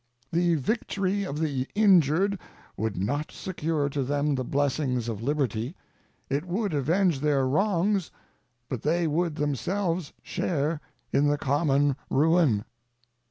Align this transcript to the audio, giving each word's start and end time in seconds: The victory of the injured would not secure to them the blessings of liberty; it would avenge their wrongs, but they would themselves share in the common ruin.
The 0.31 0.55
victory 0.55 1.25
of 1.25 1.37
the 1.37 1.67
injured 1.75 2.39
would 2.75 2.97
not 2.97 3.31
secure 3.31 3.87
to 3.89 4.01
them 4.01 4.33
the 4.33 4.43
blessings 4.43 5.07
of 5.07 5.21
liberty; 5.21 5.75
it 6.27 6.45
would 6.47 6.73
avenge 6.73 7.19
their 7.19 7.45
wrongs, 7.47 8.09
but 8.67 8.81
they 8.81 9.05
would 9.05 9.35
themselves 9.35 10.11
share 10.23 10.81
in 11.13 11.27
the 11.27 11.37
common 11.37 11.95
ruin. 12.09 12.65